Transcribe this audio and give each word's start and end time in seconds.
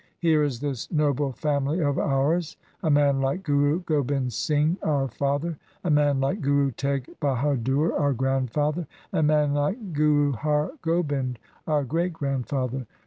Here 0.17 0.41
is 0.41 0.61
this 0.61 0.91
noble 0.91 1.31
family 1.31 1.79
of 1.81 1.99
ours— 1.99 2.57
a 2.81 2.89
man 2.89 3.21
like 3.21 3.43
Guru 3.43 3.81
Gobind 3.81 4.33
Singh 4.33 4.79
our 4.81 5.07
father, 5.07 5.59
a 5.83 5.91
man 5.91 6.19
like 6.19 6.41
Guru 6.41 6.71
Teg 6.71 7.07
Bahadur 7.21 7.93
our 7.93 8.13
grand 8.13 8.49
father, 8.49 8.87
a 9.13 9.21
man 9.21 9.53
like 9.53 9.93
Guru 9.93 10.31
Har 10.31 10.71
Gobind 10.81 11.37
our 11.67 11.83
great 11.83 12.13
grandfather. 12.13 12.87